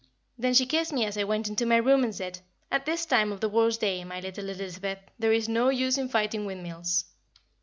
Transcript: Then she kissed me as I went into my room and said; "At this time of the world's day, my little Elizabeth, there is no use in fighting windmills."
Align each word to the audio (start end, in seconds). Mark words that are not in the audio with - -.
Then 0.35 0.55
she 0.55 0.65
kissed 0.65 0.91
me 0.91 1.05
as 1.05 1.15
I 1.15 1.25
went 1.25 1.47
into 1.47 1.63
my 1.63 1.75
room 1.75 2.03
and 2.03 2.15
said; 2.15 2.39
"At 2.71 2.87
this 2.87 3.05
time 3.05 3.31
of 3.31 3.39
the 3.39 3.47
world's 3.47 3.77
day, 3.77 4.03
my 4.03 4.19
little 4.19 4.49
Elizabeth, 4.49 4.97
there 5.19 5.31
is 5.31 5.47
no 5.47 5.69
use 5.69 5.95
in 5.95 6.09
fighting 6.09 6.43
windmills." 6.47 7.05